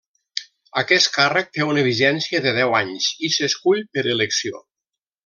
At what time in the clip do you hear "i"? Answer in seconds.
3.29-3.33